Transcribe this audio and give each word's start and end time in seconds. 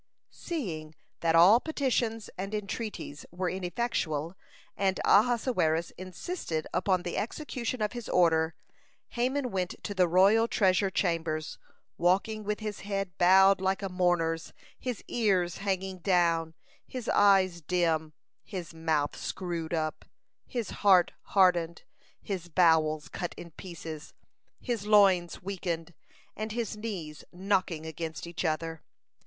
Seeing 0.31 0.95
that 1.19 1.35
all 1.35 1.59
petitions 1.59 2.27
and 2.35 2.55
entreaties 2.55 3.23
were 3.31 3.51
ineffectual, 3.51 4.35
and 4.75 4.99
Ahasuerus 5.05 5.91
insisted 5.91 6.65
upon 6.73 7.03
the 7.03 7.17
execution 7.17 7.83
of 7.83 7.91
his 7.91 8.09
order, 8.09 8.55
Haman 9.09 9.51
went 9.51 9.75
to 9.83 9.93
the 9.93 10.07
royal 10.07 10.47
treasure 10.47 10.89
chambers, 10.89 11.59
walking 11.99 12.43
with 12.43 12.61
his 12.61 12.79
head 12.79 13.15
bowed 13.19 13.61
like 13.61 13.83
a 13.83 13.89
mourner's, 13.89 14.53
his 14.79 15.03
ears 15.07 15.57
hanging 15.57 15.99
down, 15.99 16.55
his 16.87 17.07
eyes 17.07 17.61
dim, 17.61 18.13
his 18.43 18.73
mouth 18.73 19.15
screwed 19.15 19.71
up, 19.71 20.03
his 20.47 20.71
heart 20.81 21.11
hardened, 21.35 21.83
his 22.19 22.49
bowels 22.49 23.07
cut 23.07 23.35
in 23.37 23.51
pieces, 23.51 24.15
his 24.59 24.87
loins 24.87 25.43
weakened, 25.43 25.93
and 26.35 26.53
his 26.53 26.75
knees 26.75 27.23
knocking 27.31 27.85
against 27.85 28.25
each 28.25 28.43
other. 28.43 28.81